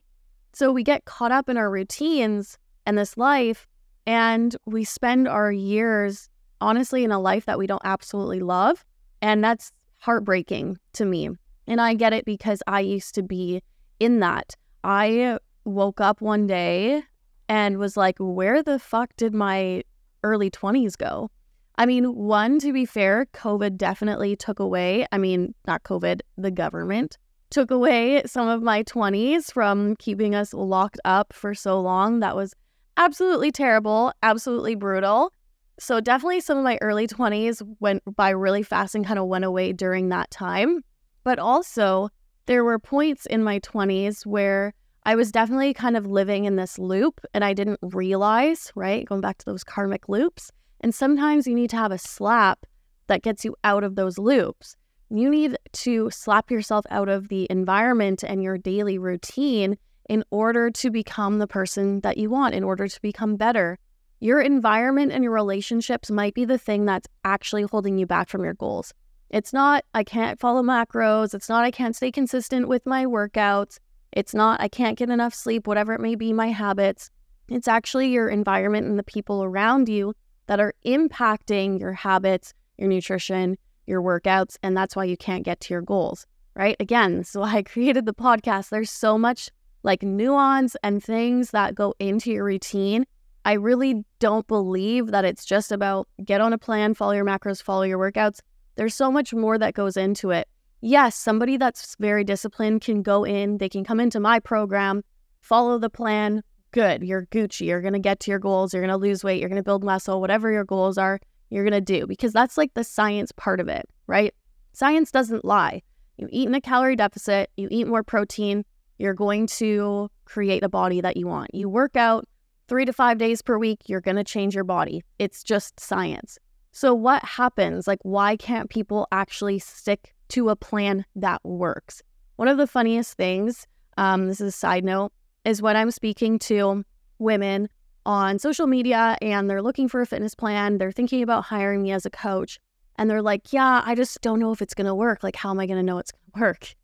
So 0.54 0.72
we 0.72 0.81
get 0.81 1.06
caught 1.06 1.31
up 1.31 1.48
in 1.48 1.57
our 1.57 1.69
routines 1.69 2.57
and 2.88 2.98
this 2.98 3.18
life, 3.18 3.68
and 4.07 4.56
we 4.66 4.84
spend 4.84 5.28
our 5.28 5.51
years, 5.51 6.28
honestly, 6.60 7.04
in 7.04 7.12
a 7.12 7.19
life 7.19 7.45
that 7.45 7.60
we 7.60 7.68
don't 7.68 7.84
absolutely 7.86 8.39
love. 8.39 8.84
And 9.22 9.44
that's 9.44 9.72
heartbreaking 10.00 10.80
to 10.94 11.06
me. 11.06 11.30
And 11.68 11.81
I 11.81 11.94
get 11.94 12.13
it 12.13 12.25
because 12.25 12.63
I 12.66 12.80
used 12.80 13.13
to 13.16 13.22
be 13.22 13.62
in 14.00 14.22
that. 14.22 14.56
I 14.84 15.38
woke 15.66 16.01
up 16.01 16.19
one 16.19 16.48
day 16.48 17.04
and 17.48 17.78
was 17.78 17.95
like, 17.95 18.16
where 18.18 18.63
the 18.63 18.80
fuck 18.80 19.16
did 19.18 19.36
my 19.36 19.84
early 20.24 20.50
20s 20.50 20.98
go? 20.98 21.30
I 21.77 21.85
mean, 21.85 22.15
one, 22.15 22.59
to 22.59 22.74
be 22.74 22.85
fair, 22.85 23.27
COVID 23.33 23.77
definitely 23.77 24.35
took 24.35 24.59
away, 24.59 25.06
I 25.12 25.18
mean, 25.18 25.53
not 25.68 25.83
COVID, 25.83 26.21
the 26.38 26.51
government 26.51 27.18
took 27.50 27.71
away 27.71 28.24
some 28.25 28.47
of 28.47 28.62
my 28.62 28.83
20s 28.83 29.51
from 29.53 29.95
keeping 29.97 30.35
us 30.35 30.53
locked 30.53 31.00
up 31.06 31.33
for 31.33 31.53
so 31.53 31.79
long. 31.79 32.19
That 32.19 32.35
was 32.35 32.53
absolutely 32.97 33.51
terrible, 33.51 34.12
absolutely 34.24 34.75
brutal. 34.75 35.31
So, 35.79 36.01
definitely 36.01 36.39
some 36.39 36.57
of 36.57 36.63
my 36.63 36.79
early 36.81 37.07
20s 37.07 37.62
went 37.79 38.01
by 38.15 38.31
really 38.31 38.63
fast 38.63 38.95
and 38.95 39.06
kind 39.06 39.19
of 39.19 39.27
went 39.27 39.45
away 39.45 39.71
during 39.71 40.09
that 40.09 40.31
time. 40.31 40.83
But 41.24 41.38
also, 41.38 42.09
there 42.47 42.63
were 42.63 42.79
points 42.79 43.27
in 43.27 43.44
my 43.44 43.59
20s 43.59 44.25
where 44.25 44.74
I 45.03 45.15
was 45.15 45.31
definitely 45.31 45.74
kind 45.75 45.95
of 45.95 46.07
living 46.07 46.45
in 46.45 46.56
this 46.56 46.79
loop 46.79 47.21
and 47.33 47.45
I 47.45 47.53
didn't 47.53 47.79
realize, 47.81 48.71
right? 48.75 49.06
Going 49.06 49.21
back 49.21 49.38
to 49.38 49.45
those 49.45 49.63
karmic 49.63 50.09
loops. 50.09 50.51
And 50.81 50.94
sometimes 50.94 51.47
you 51.47 51.56
need 51.56 51.69
to 51.71 51.77
have 51.77 51.91
a 51.91 51.97
slap 51.97 52.65
that 53.07 53.24
gets 53.24 53.44
you 53.44 53.56
out 53.63 53.83
of 53.83 53.95
those 53.95 54.18
loops. 54.18 54.75
You 55.09 55.29
need 55.29 55.57
to 55.74 56.09
slap 56.12 56.51
yourself 56.51 56.85
out 56.89 57.09
of 57.09 57.29
the 57.29 57.47
environment 57.50 58.24
and 58.24 58.44
your 58.44 58.57
daily 58.57 58.97
routine 58.97 59.77
in 60.09 60.24
order 60.31 60.69
to 60.69 60.89
become 60.89 61.39
the 61.39 61.47
person 61.47 62.01
that 62.01 62.18
you 62.18 62.29
want, 62.29 62.56
in 62.56 62.63
order 62.63 62.88
to 62.88 63.01
become 63.01 63.35
better. 63.35 63.77
Your 64.19 64.41
environment 64.41 65.12
and 65.12 65.24
your 65.24 65.33
relationships 65.33 66.09
might 66.09 66.33
be 66.33 66.45
the 66.45 66.57
thing 66.57 66.85
that's 66.85 67.07
actually 67.24 67.63
holding 67.63 67.97
you 67.97 68.06
back 68.06 68.29
from 68.29 68.44
your 68.44 68.53
goals. 68.53 68.94
It's 69.29 69.53
not, 69.53 69.83
I 69.94 70.03
can't 70.03 70.39
follow 70.39 70.63
macros. 70.63 71.33
It's 71.33 71.50
not, 71.50 71.65
I 71.65 71.71
can't 71.71 71.95
stay 71.95 72.12
consistent 72.12 72.68
with 72.68 72.85
my 72.85 73.06
workouts. 73.06 73.77
It's 74.13 74.33
not, 74.33 74.62
I 74.62 74.69
can't 74.69 74.97
get 74.97 75.09
enough 75.09 75.33
sleep, 75.33 75.68
whatever 75.68 75.94
it 75.94 76.01
may 76.01 76.15
be, 76.15 76.33
my 76.33 76.47
habits. 76.47 77.12
It's 77.50 77.68
actually 77.68 78.09
your 78.09 78.29
environment 78.29 78.88
and 78.88 78.97
the 78.97 79.03
people 79.03 79.44
around 79.44 79.89
you 79.89 80.13
that 80.47 80.59
are 80.59 80.73
impacting 80.85 81.79
your 81.79 81.94
habits, 81.94 82.53
your 82.77 82.89
nutrition, 82.89 83.57
your 83.86 84.01
workouts. 84.01 84.57
And 84.63 84.75
that's 84.75 84.95
why 84.95 85.05
you 85.05 85.17
can't 85.17 85.45
get 85.45 85.60
to 85.62 85.74
your 85.74 85.81
goals, 85.81 86.25
right? 86.55 86.75
Again, 86.79 87.24
so 87.24 87.43
I 87.43 87.63
created 87.63 88.05
the 88.05 88.13
podcast. 88.13 88.69
There's 88.69 88.91
so 88.91 89.17
much 89.17 89.50
like 89.83 90.03
nuance 90.03 90.75
and 90.83 91.03
things 91.03 91.51
that 91.51 91.75
go 91.75 91.93
into 92.00 92.31
your 92.31 92.43
routine. 92.43 93.05
I 93.45 93.53
really 93.53 94.03
don't 94.19 94.45
believe 94.48 95.07
that 95.07 95.24
it's 95.24 95.45
just 95.45 95.72
about 95.72 96.07
get 96.25 96.41
on 96.41 96.51
a 96.51 96.57
plan, 96.57 96.93
follow 96.93 97.13
your 97.13 97.24
macros, 97.24 97.62
follow 97.62 97.83
your 97.83 98.00
workouts. 98.00 98.39
There's 98.75 98.93
so 98.93 99.12
much 99.12 99.33
more 99.33 99.57
that 99.57 99.74
goes 99.74 99.95
into 99.95 100.31
it. 100.31 100.48
Yes, 100.81 101.15
somebody 101.15 101.57
that's 101.57 101.95
very 102.00 102.24
disciplined 102.24 102.81
can 102.81 103.01
go 103.01 103.24
in, 103.24 103.57
they 103.57 103.69
can 103.69 103.83
come 103.83 104.00
into 104.00 104.19
my 104.19 104.39
program, 104.39 105.03
follow 105.41 105.79
the 105.79 105.89
plan. 105.89 106.43
Good, 106.77 107.01
you're 107.01 107.25
Gucci. 107.31 107.65
You're 107.65 107.81
going 107.81 107.93
to 107.93 108.00
get 108.00 108.19
to 108.19 108.29
your 108.29 108.38
goals. 108.38 108.72
You're 108.72 108.84
going 108.84 108.91
to 108.91 108.98
lose 108.98 109.24
weight. 109.24 109.39
You're 109.39 109.50
going 109.50 109.57
to 109.57 109.63
build 109.63 109.84
muscle, 109.84 110.22
whatever 110.22 110.51
your 110.51 110.63
goals 110.63 111.00
are, 111.00 111.19
you're 111.50 111.63
going 111.63 111.74
to 111.74 111.81
do 111.81 112.05
because 112.05 112.31
that's 112.31 112.55
like 112.55 112.72
the 112.75 112.84
science 112.84 113.31
part 113.31 113.60
of 113.60 113.67
it, 113.67 113.89
right? 114.05 114.31
Science 114.74 115.12
doesn't 115.12 115.43
lie. 115.43 115.81
You 116.17 116.27
eat 116.29 116.48
in 116.48 116.53
a 116.53 116.62
calorie 116.62 116.96
deficit, 116.96 117.50
you 117.57 117.67
eat 117.72 117.88
more 117.88 118.03
protein, 118.03 118.63
you're 119.00 119.15
going 119.15 119.48
to 119.48 120.12
create 120.25 120.62
the 120.62 120.69
body 120.69 121.01
that 121.01 121.17
you 121.17 121.25
want. 121.25 121.50
You 121.51 121.67
work 121.67 121.96
out 121.96 122.27
three 122.67 122.86
to 122.86 122.93
five 122.93 123.17
days 123.17 123.41
per 123.41 123.57
week, 123.57 123.79
you're 123.88 124.00
going 124.00 124.17
to 124.17 124.24
change 124.24 124.53
your 124.53 124.63
body. 124.63 125.03
It's 125.17 125.41
just 125.41 125.79
science. 125.79 126.38
So, 126.74 126.93
what 126.93 127.25
happens? 127.25 127.88
Like, 127.88 128.01
why 128.03 128.36
can't 128.36 128.69
people 128.69 129.07
actually 129.12 129.57
stick 129.57 130.13
to 130.29 130.50
a 130.50 130.55
plan 130.55 131.05
that 131.15 131.43
works? 131.43 132.03
One 132.36 132.48
of 132.48 132.57
the 132.60 132.67
funniest 132.67 133.13
things, 133.13 133.65
um, 133.98 134.27
this 134.27 134.39
is 134.39 134.50
a 134.50 134.55
side 134.55 134.86
note, 134.86 135.12
is 135.48 135.62
when 135.62 135.77
I'm 135.77 135.92
speaking 135.92 136.38
to 136.39 136.84
women 137.20 137.70
on 138.06 138.38
social 138.38 138.68
media 138.68 139.18
and 139.22 139.50
they're 139.50 139.62
looking 139.62 139.88
for 139.88 140.01
a 140.01 140.06
fitness 140.06 140.36
plan, 140.36 140.77
they're 140.77 140.92
thinking 140.92 141.24
about 141.24 141.46
hiring 141.46 141.82
me 141.82 141.94
as 141.94 142.06
a 142.06 142.10
coach, 142.10 142.60
and 142.98 143.10
they're 143.10 143.22
like, 143.22 143.54
Yeah, 143.54 143.82
I 143.86 143.96
just 143.96 144.22
don't 144.22 144.39
know 144.39 144.51
if 144.51 144.62
it's 144.62 144.75
to 144.86 144.94
work. 144.94 145.24
Like, 145.24 145.38
how 145.38 145.51
am 145.51 145.60
I 145.60 145.66
to 145.77 145.84
know 145.84 146.00
it's 146.00 146.12
to 146.12 146.18
work? 146.39 146.75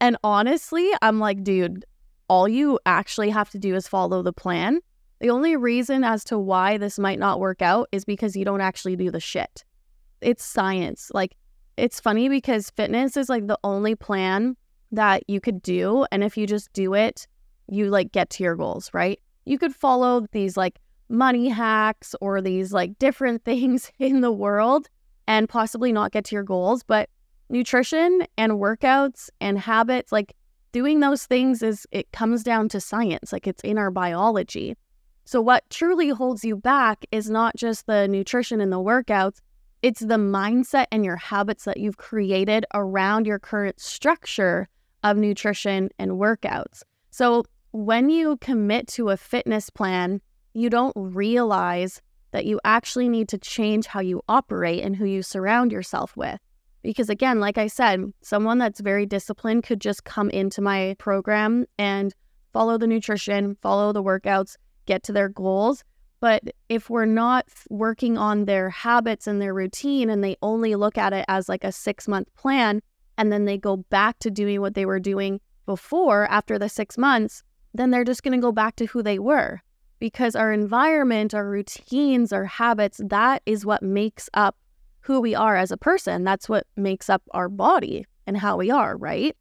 And 0.00 0.16
honestly, 0.22 0.88
I'm 1.02 1.18
like, 1.18 1.42
dude, 1.42 1.84
all 2.28 2.48
you 2.48 2.78
actually 2.86 3.30
have 3.30 3.50
to 3.50 3.58
do 3.58 3.74
is 3.74 3.88
follow 3.88 4.22
the 4.22 4.32
plan. 4.32 4.78
The 5.20 5.30
only 5.30 5.56
reason 5.56 6.04
as 6.04 6.22
to 6.24 6.38
why 6.38 6.78
this 6.78 7.00
might 7.00 7.18
not 7.18 7.40
work 7.40 7.62
out 7.62 7.88
is 7.90 8.04
because 8.04 8.36
you 8.36 8.44
don't 8.44 8.60
actually 8.60 8.94
do 8.94 9.10
the 9.10 9.18
shit. 9.18 9.64
It's 10.20 10.44
science. 10.44 11.10
Like, 11.12 11.36
it's 11.76 11.98
funny 11.98 12.28
because 12.28 12.70
fitness 12.70 13.16
is 13.16 13.28
like 13.28 13.48
the 13.48 13.58
only 13.64 13.96
plan 13.96 14.56
that 14.92 15.24
you 15.26 15.40
could 15.40 15.60
do. 15.62 16.06
And 16.12 16.22
if 16.22 16.36
you 16.36 16.46
just 16.46 16.72
do 16.72 16.94
it, 16.94 17.26
you 17.68 17.90
like 17.90 18.12
get 18.12 18.30
to 18.30 18.42
your 18.42 18.56
goals, 18.56 18.90
right? 18.92 19.20
You 19.44 19.58
could 19.58 19.74
follow 19.74 20.26
these 20.32 20.56
like 20.56 20.78
money 21.08 21.48
hacks 21.48 22.14
or 22.20 22.40
these 22.40 22.72
like 22.72 22.98
different 22.98 23.44
things 23.44 23.90
in 23.98 24.20
the 24.20 24.32
world 24.32 24.88
and 25.26 25.48
possibly 25.48 25.92
not 25.92 26.12
get 26.12 26.24
to 26.26 26.34
your 26.34 26.42
goals. 26.42 26.82
But 26.82 27.08
nutrition 27.48 28.26
and 28.36 28.52
workouts 28.52 29.30
and 29.40 29.58
habits, 29.58 30.12
like 30.12 30.34
doing 30.72 31.00
those 31.00 31.24
things 31.24 31.62
is 31.62 31.86
it 31.92 32.10
comes 32.12 32.42
down 32.42 32.68
to 32.70 32.80
science, 32.80 33.32
like 33.32 33.46
it's 33.46 33.62
in 33.62 33.78
our 33.78 33.90
biology. 33.90 34.76
So, 35.24 35.42
what 35.42 35.68
truly 35.68 36.08
holds 36.08 36.44
you 36.44 36.56
back 36.56 37.04
is 37.12 37.28
not 37.28 37.54
just 37.56 37.86
the 37.86 38.08
nutrition 38.08 38.60
and 38.60 38.72
the 38.72 38.78
workouts, 38.78 39.40
it's 39.82 40.00
the 40.00 40.16
mindset 40.16 40.86
and 40.90 41.04
your 41.04 41.16
habits 41.16 41.64
that 41.64 41.76
you've 41.76 41.98
created 41.98 42.64
around 42.74 43.26
your 43.26 43.38
current 43.38 43.78
structure 43.78 44.68
of 45.04 45.16
nutrition 45.16 45.90
and 45.98 46.12
workouts. 46.12 46.82
So, 47.10 47.44
when 47.72 48.10
you 48.10 48.36
commit 48.38 48.88
to 48.88 49.10
a 49.10 49.16
fitness 49.16 49.70
plan, 49.70 50.20
you 50.54 50.70
don't 50.70 50.94
realize 50.96 52.00
that 52.30 52.46
you 52.46 52.60
actually 52.64 53.08
need 53.08 53.28
to 53.28 53.38
change 53.38 53.86
how 53.86 54.00
you 54.00 54.22
operate 54.28 54.82
and 54.82 54.96
who 54.96 55.04
you 55.04 55.22
surround 55.22 55.72
yourself 55.72 56.16
with. 56.16 56.38
Because 56.82 57.08
again, 57.08 57.40
like 57.40 57.58
I 57.58 57.66
said, 57.66 58.12
someone 58.22 58.58
that's 58.58 58.80
very 58.80 59.06
disciplined 59.06 59.64
could 59.64 59.80
just 59.80 60.04
come 60.04 60.30
into 60.30 60.60
my 60.60 60.94
program 60.98 61.66
and 61.78 62.14
follow 62.52 62.78
the 62.78 62.86
nutrition, 62.86 63.56
follow 63.60 63.92
the 63.92 64.02
workouts, 64.02 64.56
get 64.86 65.02
to 65.04 65.12
their 65.12 65.28
goals. 65.28 65.84
But 66.20 66.42
if 66.68 66.90
we're 66.90 67.04
not 67.04 67.46
working 67.70 68.18
on 68.18 68.44
their 68.44 68.70
habits 68.70 69.26
and 69.26 69.40
their 69.40 69.54
routine 69.54 70.10
and 70.10 70.22
they 70.22 70.36
only 70.42 70.74
look 70.74 70.98
at 70.98 71.12
it 71.12 71.24
as 71.28 71.48
like 71.48 71.64
a 71.64 71.72
six 71.72 72.08
month 72.08 72.28
plan, 72.34 72.80
and 73.16 73.32
then 73.32 73.44
they 73.44 73.58
go 73.58 73.76
back 73.76 74.18
to 74.20 74.30
doing 74.30 74.60
what 74.60 74.74
they 74.74 74.86
were 74.86 75.00
doing 75.00 75.40
before 75.66 76.26
after 76.30 76.58
the 76.58 76.68
six 76.68 76.96
months, 76.96 77.42
then 77.74 77.90
they're 77.90 78.04
just 78.04 78.22
going 78.22 78.38
to 78.38 78.42
go 78.44 78.52
back 78.52 78.76
to 78.76 78.86
who 78.86 79.02
they 79.02 79.18
were 79.18 79.60
because 79.98 80.36
our 80.36 80.52
environment, 80.52 81.34
our 81.34 81.48
routines, 81.48 82.32
our 82.32 82.44
habits, 82.44 83.00
that 83.04 83.42
is 83.46 83.66
what 83.66 83.82
makes 83.82 84.28
up 84.34 84.56
who 85.00 85.20
we 85.20 85.34
are 85.34 85.56
as 85.56 85.70
a 85.70 85.76
person. 85.76 86.24
That's 86.24 86.48
what 86.48 86.66
makes 86.76 87.08
up 87.08 87.22
our 87.32 87.48
body 87.48 88.06
and 88.26 88.36
how 88.36 88.56
we 88.56 88.70
are, 88.70 88.96
right? 88.96 89.36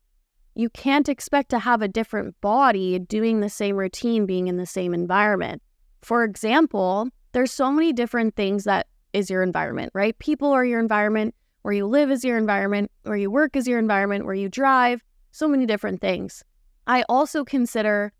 You 0.56 0.70
can't 0.70 1.10
expect 1.10 1.50
to 1.50 1.60
have 1.60 1.82
a 1.82 1.88
different 1.88 2.40
body 2.42 3.00
doing 3.00 3.42
the 3.42 3.50
same 3.50 3.76
routine, 3.76 4.26
being 4.26 4.48
in 4.48 4.58
the 4.58 4.66
same 4.66 4.94
environment. 4.94 5.62
For 6.02 6.24
example, 6.24 7.10
there's 7.34 7.52
so 7.52 7.72
many 7.72 7.94
different 7.94 8.36
things 8.36 8.64
that 8.64 8.88
is 9.14 9.30
your 9.30 9.44
environment, 9.44 9.92
right? 9.94 10.18
People 10.20 10.52
are 10.52 10.66
your 10.66 10.80
environment, 10.80 11.36
where 11.62 11.74
you 11.74 11.86
live 11.86 12.10
is 12.10 12.24
your 12.24 12.38
environment, 12.38 12.90
where 13.04 13.18
you 13.18 13.30
work 13.30 13.56
is 13.56 13.68
your 13.68 13.78
environment, 13.78 14.26
where 14.26 14.34
you 14.34 14.48
drive, 14.50 15.04
so 15.32 15.48
many 15.48 15.66
different 15.66 16.02
things. 16.02 16.44
I 16.88 17.04
also 17.10 17.44
consider 17.44 18.14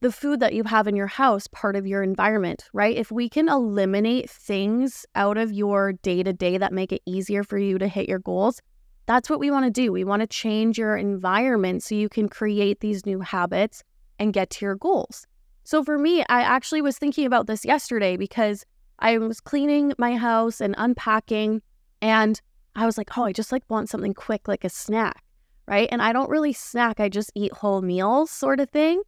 the 0.00 0.10
food 0.10 0.40
that 0.40 0.54
you 0.54 0.64
have 0.64 0.86
in 0.86 0.96
your 0.96 1.06
house 1.06 1.46
part 1.48 1.76
of 1.76 1.86
your 1.86 2.02
environment, 2.02 2.64
right? 2.72 2.96
If 2.96 3.12
we 3.12 3.28
can 3.28 3.48
eliminate 3.48 4.30
things 4.30 5.04
out 5.14 5.36
of 5.36 5.52
your 5.52 5.92
day 5.92 6.22
to 6.22 6.32
day 6.32 6.56
that 6.56 6.72
make 6.72 6.92
it 6.92 7.02
easier 7.04 7.44
for 7.44 7.58
you 7.58 7.78
to 7.78 7.86
hit 7.86 8.08
your 8.08 8.18
goals, 8.18 8.62
that's 9.06 9.28
what 9.28 9.40
we 9.40 9.50
want 9.50 9.66
to 9.66 9.70
do. 9.70 9.92
We 9.92 10.04
want 10.04 10.20
to 10.20 10.26
change 10.26 10.78
your 10.78 10.96
environment 10.96 11.82
so 11.82 11.94
you 11.94 12.08
can 12.08 12.28
create 12.28 12.80
these 12.80 13.04
new 13.04 13.20
habits 13.20 13.82
and 14.18 14.32
get 14.32 14.50
to 14.50 14.64
your 14.64 14.76
goals. 14.76 15.26
So 15.64 15.84
for 15.84 15.98
me, 15.98 16.22
I 16.28 16.42
actually 16.42 16.80
was 16.80 16.96
thinking 16.96 17.26
about 17.26 17.46
this 17.46 17.64
yesterday 17.64 18.16
because 18.16 18.64
I 19.00 19.18
was 19.18 19.40
cleaning 19.40 19.92
my 19.98 20.16
house 20.16 20.60
and 20.60 20.74
unpacking 20.78 21.60
and 22.00 22.40
I 22.74 22.86
was 22.86 22.96
like, 22.96 23.16
"Oh, 23.18 23.24
I 23.24 23.32
just 23.32 23.52
like 23.52 23.64
want 23.68 23.90
something 23.90 24.14
quick 24.14 24.48
like 24.48 24.64
a 24.64 24.70
snack." 24.70 25.22
Right? 25.66 25.88
And 25.92 26.02
I 26.02 26.12
don't 26.12 26.30
really 26.30 26.52
snack, 26.52 27.00
I 27.00 27.08
just 27.08 27.30
eat 27.34 27.52
whole 27.52 27.82
meals 27.82 28.30
sort 28.30 28.60
of 28.60 28.70
thing. 28.70 29.02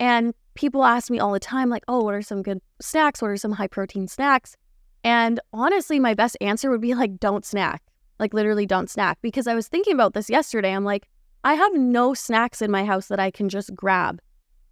And 0.00 0.34
people 0.54 0.84
ask 0.84 1.10
me 1.10 1.18
all 1.18 1.32
the 1.32 1.40
time, 1.40 1.68
like, 1.70 1.84
oh, 1.88 2.02
what 2.04 2.14
are 2.14 2.22
some 2.22 2.42
good 2.42 2.60
snacks? 2.80 3.22
What 3.22 3.30
are 3.30 3.36
some 3.36 3.52
high 3.52 3.66
protein 3.66 4.08
snacks? 4.08 4.56
And 5.04 5.40
honestly, 5.52 5.98
my 6.00 6.14
best 6.14 6.36
answer 6.40 6.70
would 6.70 6.80
be 6.80 6.94
like, 6.94 7.18
don't 7.18 7.44
snack. 7.44 7.82
Like, 8.18 8.34
literally, 8.34 8.66
don't 8.66 8.90
snack. 8.90 9.18
Because 9.22 9.46
I 9.46 9.54
was 9.54 9.68
thinking 9.68 9.94
about 9.94 10.14
this 10.14 10.28
yesterday. 10.28 10.72
I'm 10.72 10.84
like, 10.84 11.08
I 11.44 11.54
have 11.54 11.74
no 11.74 12.14
snacks 12.14 12.60
in 12.60 12.70
my 12.70 12.84
house 12.84 13.08
that 13.08 13.20
I 13.20 13.30
can 13.30 13.48
just 13.48 13.74
grab. 13.74 14.20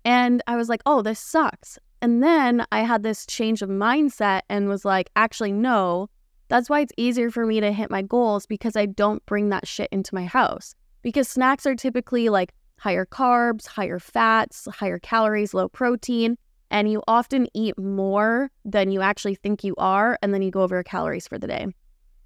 And 0.04 0.42
I 0.46 0.56
was 0.56 0.68
like, 0.68 0.82
oh, 0.86 1.02
this 1.02 1.18
sucks. 1.18 1.78
And 2.02 2.22
then 2.22 2.64
I 2.70 2.80
had 2.80 3.02
this 3.02 3.26
change 3.26 3.62
of 3.62 3.68
mindset 3.68 4.42
and 4.48 4.68
was 4.68 4.84
like, 4.84 5.10
actually, 5.16 5.52
no, 5.52 6.08
that's 6.48 6.70
why 6.70 6.80
it's 6.80 6.92
easier 6.96 7.30
for 7.30 7.46
me 7.46 7.60
to 7.60 7.72
hit 7.72 7.90
my 7.90 8.02
goals 8.02 8.46
because 8.46 8.76
I 8.76 8.86
don't 8.86 9.24
bring 9.26 9.48
that 9.48 9.66
shit 9.66 9.88
into 9.90 10.14
my 10.14 10.24
house. 10.24 10.74
Because 11.02 11.28
snacks 11.28 11.66
are 11.66 11.74
typically 11.74 12.28
like 12.28 12.52
higher 12.78 13.06
carbs, 13.06 13.66
higher 13.66 13.98
fats, 13.98 14.68
higher 14.72 14.98
calories, 14.98 15.54
low 15.54 15.68
protein, 15.68 16.36
and 16.70 16.90
you 16.90 17.02
often 17.06 17.46
eat 17.54 17.78
more 17.78 18.50
than 18.64 18.90
you 18.90 19.00
actually 19.00 19.34
think 19.34 19.64
you 19.64 19.74
are, 19.78 20.18
and 20.22 20.34
then 20.34 20.42
you 20.42 20.50
go 20.50 20.62
over 20.62 20.76
your 20.76 20.82
calories 20.82 21.28
for 21.28 21.38
the 21.38 21.46
day. 21.46 21.66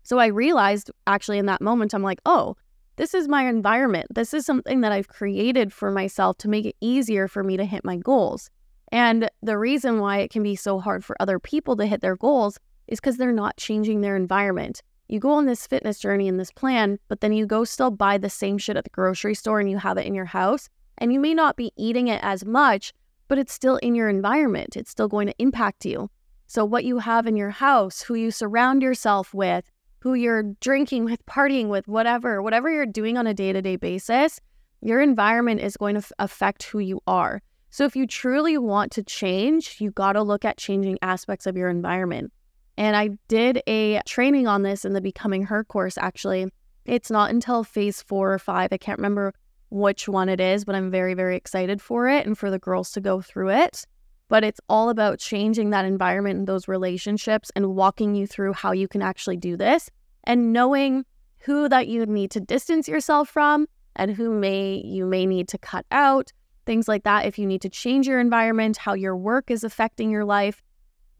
So 0.02 0.18
I 0.18 0.26
realized 0.26 0.90
actually 1.06 1.38
in 1.38 1.46
that 1.46 1.60
moment, 1.60 1.94
I'm 1.94 2.02
like, 2.02 2.20
oh, 2.26 2.56
this 2.96 3.14
is 3.14 3.28
my 3.28 3.48
environment. 3.48 4.06
This 4.14 4.34
is 4.34 4.44
something 4.44 4.80
that 4.80 4.92
I've 4.92 5.08
created 5.08 5.72
for 5.72 5.90
myself 5.90 6.38
to 6.38 6.48
make 6.48 6.66
it 6.66 6.76
easier 6.80 7.28
for 7.28 7.42
me 7.42 7.56
to 7.56 7.64
hit 7.64 7.84
my 7.84 7.96
goals. 7.96 8.50
And 8.92 9.30
the 9.42 9.56
reason 9.56 10.00
why 10.00 10.18
it 10.18 10.30
can 10.30 10.42
be 10.42 10.56
so 10.56 10.80
hard 10.80 11.04
for 11.04 11.16
other 11.20 11.38
people 11.38 11.76
to 11.76 11.86
hit 11.86 12.00
their 12.00 12.16
goals 12.16 12.58
is 12.88 12.98
because 12.98 13.16
they're 13.16 13.32
not 13.32 13.56
changing 13.56 14.00
their 14.00 14.16
environment 14.16 14.82
you 15.10 15.18
go 15.18 15.32
on 15.32 15.46
this 15.46 15.66
fitness 15.66 15.98
journey 15.98 16.28
and 16.28 16.38
this 16.38 16.52
plan, 16.52 16.96
but 17.08 17.20
then 17.20 17.32
you 17.32 17.44
go 17.44 17.64
still 17.64 17.90
buy 17.90 18.16
the 18.16 18.30
same 18.30 18.58
shit 18.58 18.76
at 18.76 18.84
the 18.84 18.90
grocery 18.90 19.34
store 19.34 19.58
and 19.58 19.68
you 19.68 19.76
have 19.76 19.98
it 19.98 20.06
in 20.06 20.14
your 20.14 20.24
house. 20.24 20.68
And 20.98 21.12
you 21.12 21.18
may 21.18 21.34
not 21.34 21.56
be 21.56 21.72
eating 21.76 22.06
it 22.06 22.20
as 22.22 22.44
much, 22.44 22.92
but 23.26 23.36
it's 23.36 23.52
still 23.52 23.76
in 23.78 23.96
your 23.96 24.08
environment. 24.08 24.76
It's 24.76 24.90
still 24.90 25.08
going 25.08 25.26
to 25.26 25.34
impact 25.42 25.84
you. 25.84 26.08
So, 26.46 26.64
what 26.64 26.84
you 26.84 26.98
have 26.98 27.26
in 27.26 27.36
your 27.36 27.50
house, 27.50 28.02
who 28.02 28.14
you 28.14 28.30
surround 28.30 28.82
yourself 28.82 29.34
with, 29.34 29.68
who 29.98 30.14
you're 30.14 30.44
drinking 30.60 31.06
with, 31.06 31.24
partying 31.26 31.68
with, 31.68 31.88
whatever, 31.88 32.40
whatever 32.40 32.70
you're 32.70 32.86
doing 32.86 33.16
on 33.16 33.26
a 33.26 33.34
day 33.34 33.52
to 33.52 33.60
day 33.62 33.76
basis, 33.76 34.40
your 34.80 35.00
environment 35.00 35.60
is 35.60 35.76
going 35.76 35.94
to 35.94 36.00
f- 36.00 36.12
affect 36.20 36.62
who 36.64 36.78
you 36.78 37.00
are. 37.08 37.42
So, 37.70 37.84
if 37.84 37.96
you 37.96 38.06
truly 38.06 38.58
want 38.58 38.92
to 38.92 39.02
change, 39.02 39.80
you 39.80 39.90
got 39.90 40.12
to 40.12 40.22
look 40.22 40.44
at 40.44 40.56
changing 40.56 40.98
aspects 41.02 41.46
of 41.46 41.56
your 41.56 41.68
environment. 41.68 42.32
And 42.80 42.96
I 42.96 43.10
did 43.28 43.62
a 43.66 44.00
training 44.06 44.46
on 44.46 44.62
this 44.62 44.86
in 44.86 44.94
the 44.94 45.02
Becoming 45.02 45.42
Her 45.42 45.64
course, 45.64 45.98
actually. 45.98 46.46
It's 46.86 47.10
not 47.10 47.28
until 47.28 47.62
phase 47.62 48.00
four 48.00 48.32
or 48.32 48.38
five. 48.38 48.72
I 48.72 48.78
can't 48.78 48.98
remember 48.98 49.34
which 49.68 50.08
one 50.08 50.30
it 50.30 50.40
is, 50.40 50.64
but 50.64 50.74
I'm 50.74 50.90
very, 50.90 51.12
very 51.12 51.36
excited 51.36 51.82
for 51.82 52.08
it 52.08 52.24
and 52.24 52.38
for 52.38 52.50
the 52.50 52.58
girls 52.58 52.90
to 52.92 53.02
go 53.02 53.20
through 53.20 53.50
it. 53.50 53.84
But 54.28 54.44
it's 54.44 54.62
all 54.70 54.88
about 54.88 55.18
changing 55.18 55.68
that 55.70 55.84
environment 55.84 56.38
and 56.38 56.46
those 56.46 56.68
relationships 56.68 57.52
and 57.54 57.74
walking 57.74 58.14
you 58.14 58.26
through 58.26 58.54
how 58.54 58.72
you 58.72 58.88
can 58.88 59.02
actually 59.02 59.36
do 59.36 59.58
this 59.58 59.90
and 60.24 60.54
knowing 60.54 61.04
who 61.40 61.68
that 61.68 61.86
you 61.86 62.06
need 62.06 62.30
to 62.30 62.40
distance 62.40 62.88
yourself 62.88 63.28
from 63.28 63.66
and 63.94 64.12
who 64.12 64.32
may 64.32 64.80
you 64.82 65.04
may 65.04 65.26
need 65.26 65.48
to 65.48 65.58
cut 65.58 65.84
out 65.90 66.32
things 66.64 66.88
like 66.88 67.02
that 67.04 67.26
if 67.26 67.38
you 67.38 67.46
need 67.46 67.60
to 67.60 67.68
change 67.68 68.06
your 68.06 68.20
environment 68.20 68.76
how 68.76 68.94
your 68.94 69.16
work 69.16 69.50
is 69.50 69.64
affecting 69.64 70.10
your 70.10 70.24
life 70.24 70.62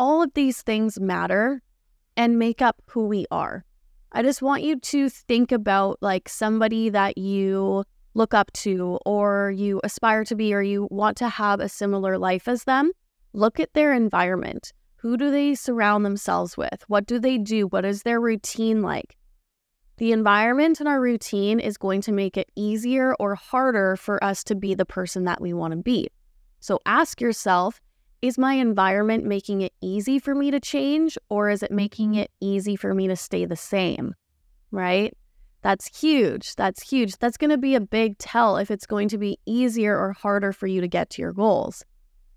all 0.01 0.23
of 0.23 0.33
these 0.33 0.63
things 0.63 0.99
matter 0.99 1.63
and 2.17 2.39
make 2.39 2.63
up 2.63 2.83
who 2.87 3.07
we 3.07 3.27
are. 3.31 3.67
I 4.13 4.23
just 4.23 4.41
want 4.41 4.63
you 4.63 4.81
to 4.81 5.11
think 5.11 5.53
about 5.53 5.99
like 6.01 6.27
somebody 6.27 6.89
that 6.89 7.19
you 7.19 7.85
look 8.15 8.33
up 8.33 8.51
to 8.55 8.99
or 9.05 9.53
you 9.55 9.79
aspire 9.85 10.25
to 10.25 10.35
be 10.35 10.55
or 10.55 10.63
you 10.63 10.89
want 10.91 11.19
to 11.19 11.29
have 11.29 11.61
a 11.61 11.69
similar 11.69 12.17
life 12.17 12.49
as 12.49 12.65
them. 12.65 12.93
Look 13.35 13.61
at 13.61 13.75
their 13.75 13.93
environment. 13.93 14.73
Who 14.97 15.19
do 15.19 15.31
they 15.31 15.55
surround 15.55 16.07
themselves 16.07 16.57
with? 16.57 16.83
What 16.89 17.07
do 17.07 17.19
they 17.19 17.37
do? 17.37 17.67
What 17.67 17.85
is 17.85 18.03
their 18.03 18.21
routine 18.21 18.81
like? 18.81 19.19
The 19.99 20.13
environment 20.13 20.81
and 20.81 20.89
our 20.89 21.01
routine 21.01 21.61
is 21.61 21.77
going 21.77 22.01
to 22.03 22.13
make 22.13 22.39
it 22.39 22.51
easier 22.57 23.15
or 23.21 23.35
harder 23.35 23.97
for 23.97 24.23
us 24.25 24.43
to 24.45 24.55
be 24.55 24.75
the 24.75 24.87
person 24.87 25.25
that 25.25 25.43
we 25.43 25.53
want 25.53 25.73
to 25.73 25.83
be. 25.83 26.09
So 26.59 26.81
ask 26.87 27.21
yourself 27.21 27.83
is 28.23 28.39
my 28.39 28.55
environment 28.55 29.25
making 29.25 29.63
it 29.63 29.73
easy 29.81 30.19
for 30.19 30.35
me 30.35 30.51
to 30.51 30.61
change 30.61 31.17
or 31.29 31.49
is 31.49 31.63
it 31.63 31.71
making 31.71 32.15
it 32.15 32.31
easy 32.41 32.77
for 32.77 32.95
me 32.95 33.09
to 33.09 33.17
stay 33.17 33.45
the 33.45 33.57
same? 33.57 34.15
Right? 34.71 35.17
That's 35.63 35.99
huge. 35.99 36.55
That's 36.55 36.83
huge. 36.83 37.17
That's 37.19 37.37
going 37.37 37.51
to 37.51 37.59
be 37.59 37.75
a 37.75 37.81
big 37.81 38.19
tell 38.19 38.57
if 38.57 38.71
it's 38.71 38.87
going 38.87 39.09
to 39.09 39.19
be 39.19 39.39
easier 39.47 39.99
or 39.99 40.13
harder 40.13 40.53
for 40.53 40.67
you 40.67 40.81
to 40.81 40.89
get 40.89 41.11
to 41.11 41.23
your 41.23 41.33
goals. 41.33 41.85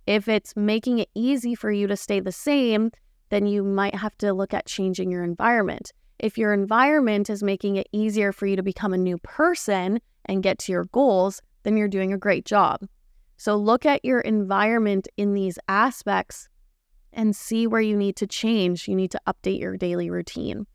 If 0.05 0.27
it's 0.27 0.55
making 0.55 0.99
it 0.99 1.09
easy 1.15 1.55
for 1.55 1.71
you 1.71 1.87
to 1.87 1.95
stay 1.95 2.19
the 2.19 2.31
same, 2.31 2.91
then 3.29 3.45
you 3.45 3.63
might 3.63 3.95
have 3.95 4.17
to 4.17 4.33
look 4.33 4.53
at 4.53 4.65
changing 4.65 5.09
your 5.11 5.23
environment. 5.23 5.91
If 6.19 6.37
your 6.37 6.53
environment 6.53 7.29
is 7.29 7.43
making 7.43 7.77
it 7.77 7.87
easier 7.91 8.31
for 8.31 8.45
you 8.45 8.55
to 8.55 8.63
become 8.63 8.93
a 8.93 8.97
new 8.97 9.17
person 9.19 9.99
and 10.25 10.43
get 10.43 10.59
to 10.59 10.71
your 10.71 10.85
goals, 10.85 11.41
then 11.63 11.77
you're 11.77 11.87
doing 11.87 12.13
a 12.13 12.17
great 12.17 12.45
job. 12.45 12.81
So 13.43 13.57
look 13.57 13.85
at 13.85 14.05
your 14.05 14.21
environment 14.21 15.09
in 15.17 15.33
these 15.33 15.59
aspects 15.67 16.47
and 17.11 17.35
see 17.35 17.67
where 17.67 17.81
you 17.81 17.97
need 17.97 18.15
to 18.15 18.25
change. 18.25 18.87
You 18.87 18.95
need 18.95 19.11
to 19.11 19.19
update 19.27 19.59
your 19.59 19.75
daily 19.75 20.09
routine. 20.09 20.65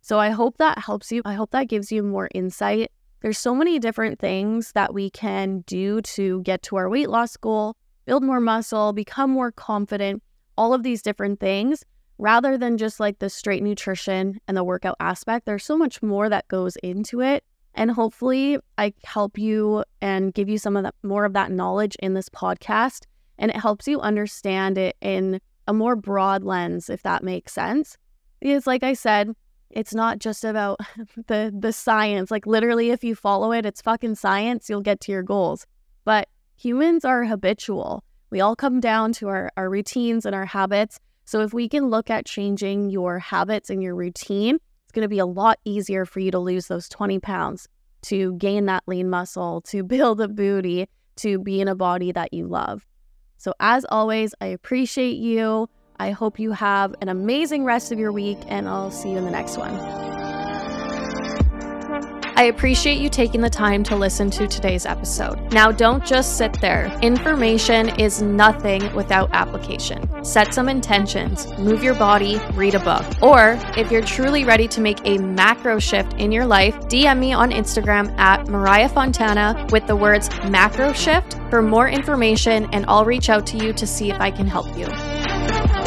So 0.00 0.18
I 0.18 0.30
hope 0.30 0.56
that 0.56 0.78
helps 0.78 1.12
you. 1.12 1.20
I 1.26 1.34
hope 1.34 1.50
that 1.50 1.68
gives 1.68 1.92
you 1.92 2.02
more 2.02 2.30
insight. 2.34 2.90
There's 3.20 3.36
so 3.36 3.54
many 3.54 3.78
different 3.78 4.18
things 4.18 4.72
that 4.72 4.94
we 4.94 5.10
can 5.10 5.64
do 5.66 6.00
to 6.16 6.40
get 6.44 6.62
to 6.62 6.76
our 6.76 6.88
weight 6.88 7.10
loss 7.10 7.36
goal, 7.36 7.76
build 8.06 8.24
more 8.24 8.40
muscle, 8.40 8.94
become 8.94 9.28
more 9.30 9.52
confident, 9.52 10.22
all 10.56 10.72
of 10.72 10.82
these 10.82 11.02
different 11.02 11.40
things. 11.40 11.84
rather 12.18 12.56
than 12.56 12.78
just 12.78 13.00
like 13.00 13.18
the 13.18 13.28
straight 13.28 13.62
nutrition 13.62 14.40
and 14.46 14.56
the 14.56 14.64
workout 14.64 14.96
aspect, 15.00 15.46
there's 15.46 15.64
so 15.64 15.76
much 15.76 16.02
more 16.02 16.28
that 16.28 16.48
goes 16.48 16.76
into 16.76 17.20
it. 17.20 17.44
And 17.74 17.90
hopefully, 17.90 18.58
I 18.78 18.92
help 19.04 19.36
you 19.36 19.84
and 20.00 20.32
give 20.32 20.48
you 20.48 20.58
some 20.58 20.76
of 20.76 20.84
that 20.84 20.94
more 21.02 21.24
of 21.24 21.32
that 21.32 21.50
knowledge 21.50 21.96
in 21.96 22.14
this 22.14 22.28
podcast. 22.28 23.04
And 23.38 23.50
it 23.50 23.56
helps 23.56 23.88
you 23.88 24.00
understand 24.00 24.78
it 24.78 24.96
in 25.00 25.40
a 25.66 25.72
more 25.72 25.96
broad 25.96 26.44
lens, 26.44 26.88
if 26.88 27.02
that 27.02 27.24
makes 27.24 27.52
sense. 27.52 27.96
Because, 28.40 28.66
like 28.66 28.82
I 28.82 28.92
said, 28.92 29.32
it's 29.70 29.94
not 29.94 30.20
just 30.20 30.44
about 30.44 30.78
the 31.26 31.52
the 31.56 31.72
science. 31.72 32.30
Like 32.30 32.46
literally, 32.46 32.90
if 32.90 33.02
you 33.02 33.14
follow 33.14 33.52
it, 33.52 33.66
it's 33.66 33.82
fucking 33.82 34.14
science. 34.14 34.70
You'll 34.70 34.80
get 34.80 35.00
to 35.02 35.12
your 35.12 35.22
goals. 35.22 35.66
But 36.04 36.28
humans 36.56 37.04
are 37.04 37.24
habitual. 37.24 38.04
We 38.30 38.40
all 38.40 38.56
come 38.56 38.80
down 38.80 39.12
to 39.14 39.28
our, 39.28 39.50
our 39.56 39.70
routines 39.70 40.26
and 40.26 40.34
our 40.34 40.46
habits. 40.46 40.98
So 41.24 41.40
if 41.40 41.54
we 41.54 41.68
can 41.68 41.88
look 41.88 42.10
at 42.10 42.26
changing 42.26 42.90
your 42.90 43.18
habits 43.18 43.70
and 43.70 43.82
your 43.82 43.94
routine, 43.94 44.58
going 44.94 45.02
to 45.04 45.08
be 45.08 45.18
a 45.18 45.26
lot 45.26 45.58
easier 45.64 46.06
for 46.06 46.20
you 46.20 46.30
to 46.30 46.38
lose 46.38 46.68
those 46.68 46.88
20 46.88 47.18
pounds, 47.18 47.68
to 48.02 48.34
gain 48.36 48.66
that 48.66 48.82
lean 48.86 49.10
muscle, 49.10 49.60
to 49.62 49.82
build 49.94 50.20
a 50.20 50.28
booty, 50.28 50.88
to 51.16 51.38
be 51.38 51.60
in 51.60 51.68
a 51.68 51.74
body 51.74 52.12
that 52.12 52.32
you 52.32 52.46
love. 52.46 52.86
So 53.36 53.52
as 53.60 53.84
always, 53.90 54.34
I 54.40 54.46
appreciate 54.46 55.16
you. 55.16 55.68
I 55.98 56.10
hope 56.10 56.38
you 56.38 56.52
have 56.52 56.94
an 57.02 57.08
amazing 57.08 57.64
rest 57.64 57.92
of 57.92 57.98
your 57.98 58.10
week, 58.10 58.38
and 58.46 58.68
I'll 58.68 58.90
see 58.90 59.10
you 59.10 59.18
in 59.18 59.24
the 59.24 59.30
next 59.30 59.58
one. 59.58 60.23
I 62.36 62.44
appreciate 62.44 62.98
you 62.98 63.08
taking 63.08 63.40
the 63.40 63.50
time 63.50 63.84
to 63.84 63.94
listen 63.94 64.28
to 64.30 64.48
today's 64.48 64.86
episode. 64.86 65.52
Now, 65.52 65.70
don't 65.70 66.04
just 66.04 66.36
sit 66.36 66.60
there. 66.60 66.86
Information 67.00 67.88
is 68.00 68.22
nothing 68.22 68.92
without 68.92 69.30
application. 69.32 70.24
Set 70.24 70.52
some 70.52 70.68
intentions, 70.68 71.46
move 71.58 71.84
your 71.84 71.94
body, 71.94 72.40
read 72.54 72.74
a 72.74 72.80
book. 72.80 73.04
Or 73.22 73.56
if 73.76 73.92
you're 73.92 74.02
truly 74.02 74.44
ready 74.44 74.66
to 74.66 74.80
make 74.80 74.98
a 75.04 75.18
macro 75.18 75.78
shift 75.78 76.14
in 76.14 76.32
your 76.32 76.44
life, 76.44 76.74
DM 76.88 77.20
me 77.20 77.32
on 77.32 77.52
Instagram 77.52 78.10
at 78.18 78.48
Mariah 78.48 78.88
Fontana 78.88 79.66
with 79.70 79.86
the 79.86 79.94
words 79.94 80.28
macro 80.48 80.92
shift 80.92 81.38
for 81.50 81.62
more 81.62 81.88
information, 81.88 82.68
and 82.72 82.84
I'll 82.88 83.04
reach 83.04 83.30
out 83.30 83.46
to 83.48 83.58
you 83.58 83.72
to 83.74 83.86
see 83.86 84.10
if 84.10 84.20
I 84.20 84.32
can 84.32 84.48
help 84.48 84.66
you. 84.76 85.83